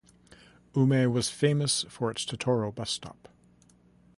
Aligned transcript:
Ume 0.75 1.13
was 1.13 1.29
famous 1.29 1.85
for 1.87 2.09
its 2.09 2.25
Totoro 2.25 2.73
bus 2.73 2.89
stop. 2.89 3.27